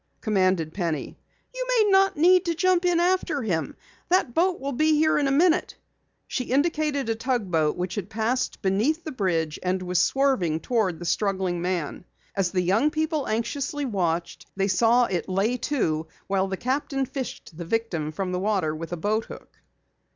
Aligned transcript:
commanded 0.19 0.73
Penny. 0.73 1.19
"You 1.53 1.63
may 1.67 1.91
not 1.91 2.17
need 2.17 2.45
to 2.45 2.55
jump 2.55 2.85
in 2.85 2.99
after 2.99 3.43
him. 3.43 3.75
That 4.09 4.33
boat 4.33 4.59
will 4.59 4.71
be 4.71 4.99
there 4.99 5.19
in 5.19 5.27
a 5.27 5.31
minute." 5.31 5.75
She 6.25 6.45
indicated 6.45 7.07
a 7.07 7.13
tugboat 7.13 7.77
which 7.77 7.93
had 7.93 8.09
passed 8.09 8.63
beneath 8.63 9.03
the 9.03 9.11
bridge 9.11 9.59
and 9.61 9.79
was 9.83 9.99
swerving 9.99 10.61
toward 10.61 10.97
the 10.97 11.05
struggling 11.05 11.61
man. 11.61 12.03
As 12.35 12.49
the 12.51 12.61
young 12.63 12.89
people 12.89 13.27
anxiously 13.27 13.85
watched, 13.85 14.47
they 14.55 14.67
saw 14.69 15.05
it 15.05 15.29
lay 15.29 15.57
to 15.69 16.07
while 16.25 16.47
the 16.47 16.57
captain 16.57 17.05
fished 17.05 17.55
the 17.55 17.65
victim 17.65 18.11
from 18.11 18.31
the 18.31 18.39
water 18.39 18.75
with 18.75 18.91
a 18.93 18.97
boat 18.97 19.25
hook. 19.25 19.55